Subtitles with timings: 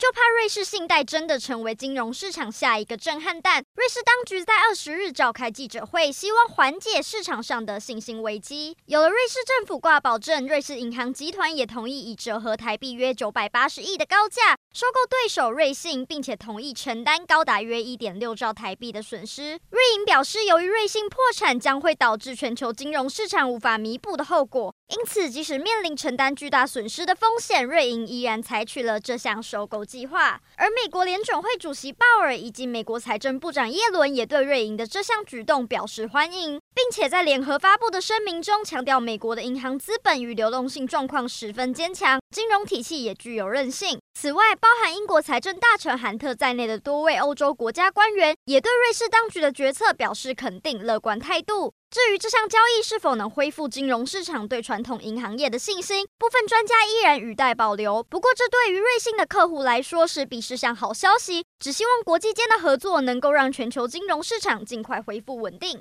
[0.00, 3.62] 就怕瑞士信贷真的成为金融市场下一个震撼弹。
[3.74, 8.74] 瑞士当局在二十日召开记者会，希望缓解市场上的信心危机。
[8.86, 19.60] 有了瑞士政府挂保证，瑞士银行集团也同意以折合台币约九百八十亿的高价收购对手瑞信，并且同意承担高达约一点六兆台币的损失。
[19.68, 29.84] 瑞银表示，由于瑞信破产将会导致全球金融市场无法弥补的后果，因此即使面临承担巨大损失的风险，瑞银依然采取了这项收购。
[29.84, 43.99] 计划，而美国联准会主席鲍尔以及美国财政部长耶伦也对瑞银的这项举动表示欢迎，并且在联合发布的声明中强调，美国的银行资本与流动性状况十分坚强，金融体系也具有韧性。
[44.12, 51.72] 此外，包含英国财政大臣韩特在内的多位欧洲国家官员也对瑞士当局的决策表示肯定乐观态度。
[51.90, 58.02] 至于这项交易是否能恢复金融市场对传统银行业的信心，部分专家依然语带保留。
[58.04, 65.78] 不过，这对于瑞信的客户来说势必是项好消息，只希望国际间的合作能够让全球金融市场尽快恢复稳定。